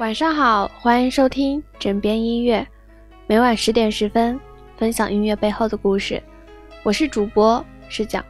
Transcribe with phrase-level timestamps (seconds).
[0.00, 2.66] 晚上好，欢迎收听枕边音乐，
[3.26, 4.40] 每晚十点十分
[4.78, 6.22] 分享音乐背后的故事。
[6.82, 8.24] 我是主播是讲。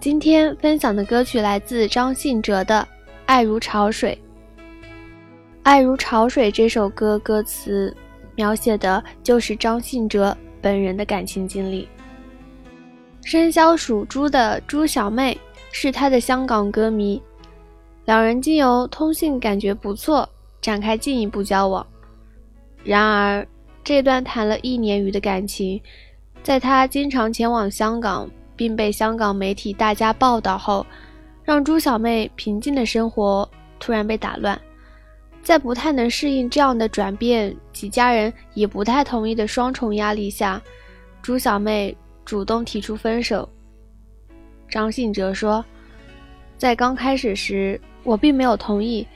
[0.00, 2.80] 今天分享的歌曲来自张信哲的
[3.26, 4.18] 《爱如潮水》。
[5.62, 7.94] 《爱如潮水》这首歌歌词
[8.34, 11.86] 描写的就是张信哲本人的感情经历。
[13.22, 15.38] 生肖属猪的猪小妹
[15.70, 17.22] 是他的香港歌迷，
[18.06, 20.26] 两人经由通信感觉不错。
[20.66, 21.86] 展开进一步交往，
[22.82, 23.46] 然而
[23.84, 25.80] 这段谈了一年余的感情，
[26.42, 30.84] 在他经常前往香港，并被香港媒体大加报道后，
[31.44, 33.48] 让朱小妹平静的生活
[33.78, 34.60] 突然被打乱。
[35.40, 40.60] 在不太能适应这样的转变及家人也不太同意的双重压力下，
[41.22, 43.48] 朱小妹主动提出分手。
[44.68, 45.64] 张信哲说
[46.58, 49.06] ：“在刚开始时，我并没有同意，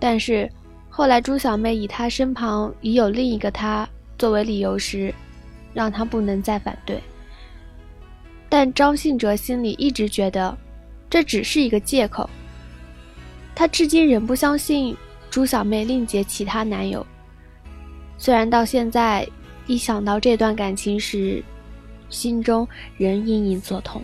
[0.00, 0.50] 但是。”
[0.96, 5.12] 后来，朱小妹以她身旁已有另一个他作为理由时，
[5.72, 7.02] 让他不能再反对。
[8.48, 10.56] 但张信哲心里一直觉得，
[11.10, 12.30] 这只是一个借口。
[13.56, 14.96] 他至今仍不相信
[15.32, 17.04] 朱小妹另结其他男友。
[18.16, 19.28] 虽然到现在，
[19.66, 21.42] 一想到这段感情时，
[22.08, 24.00] 心中仍隐隐作痛。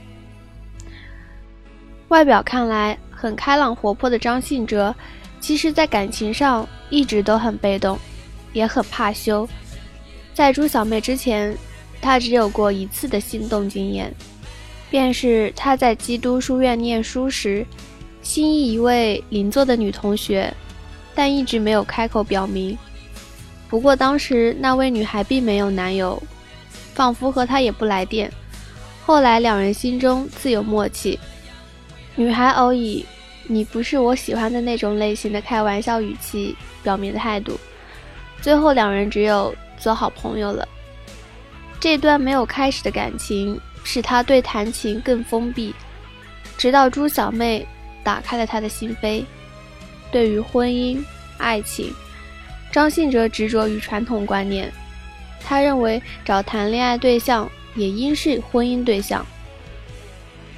[2.09, 4.93] 外表看来很开朗活泼的张信哲。
[5.41, 7.99] 其实，在感情上一直都很被动，
[8.53, 9.49] 也很怕羞。
[10.35, 11.57] 在朱小妹之前，
[12.01, 14.15] 他只有过一次的心动经验，
[14.91, 17.67] 便是他在基督书院念书时，
[18.23, 20.53] 心仪一位邻座的女同学，
[21.15, 22.77] 但一直没有开口表明。
[23.69, 26.23] 不过当时那位女孩并没有男友，
[26.95, 28.31] 仿佛和他也不来电。
[29.07, 31.19] 后来两人心中自有默契，
[32.15, 33.05] 女孩偶以。
[33.53, 37.59] 你不是我喜欢的那种类型的开玩笑语气表明态度，
[38.41, 40.69] 最后两人只有做好朋友了。
[41.81, 45.75] 这段没有开始的感情使他对弹琴更封闭，
[46.56, 47.66] 直到朱小妹
[48.05, 49.25] 打开了他的心扉。
[50.12, 51.03] 对于婚姻、
[51.37, 51.93] 爱情，
[52.71, 54.72] 张信哲执着于传统观念，
[55.43, 59.27] 他认为找谈恋爱对象也应是婚姻对象。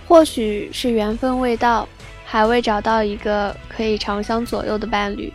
[0.06, 1.88] 或许是缘分未到。
[2.32, 5.30] 还未找到一个可以长相左右的伴侣，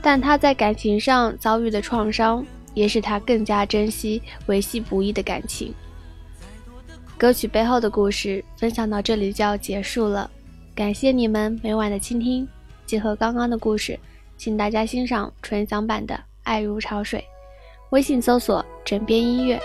[0.00, 5.74] 但他在感情上遭遇的创伤，也使他更加珍惜维系不易的感情。
[7.18, 10.30] 歌曲背后的故事分享到这里就要结束了，
[10.74, 12.48] 感谢你们每晚的倾听。
[12.86, 14.00] 结合刚刚的故事，
[14.38, 17.20] 请大家欣赏纯享版的《爱如潮水》。
[17.90, 19.60] 微信搜索“枕边音乐”，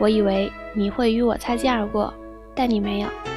[0.00, 2.12] 我以为你会与我擦肩而过，
[2.56, 3.35] 但你没有。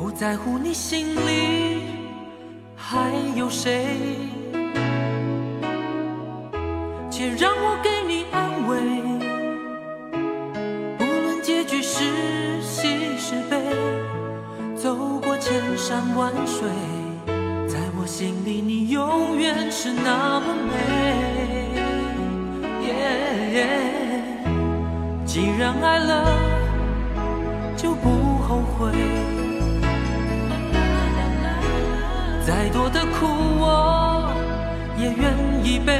[0.00, 1.82] 不在乎你心里
[2.74, 3.84] 还有谁？
[7.10, 8.80] 且让我给你安慰。
[10.96, 13.60] 不论结局是喜是悲，
[14.74, 16.66] 走过千山万水，
[17.68, 20.70] 在我心里你永远是那么美。
[25.26, 26.24] 既然爱了，
[27.76, 28.08] 就不
[28.48, 28.90] 后悔。
[32.50, 33.28] 再多的苦，
[33.60, 34.28] 我
[34.98, 35.32] 也愿
[35.64, 35.92] 意背。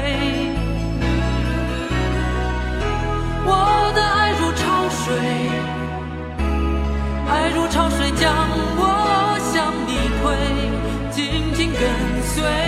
[3.45, 3.49] 我
[3.95, 5.15] 的爱如潮水，
[7.29, 8.35] 爱如潮水将
[8.75, 8.83] 我
[9.53, 10.21] 向你推，
[11.09, 11.79] 紧紧跟
[12.21, 12.60] 随。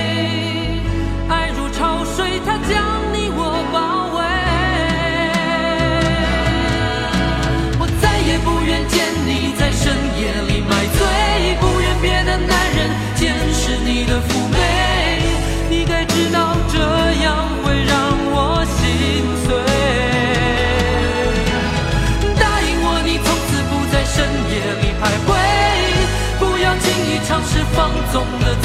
[28.13, 28.62] 纵的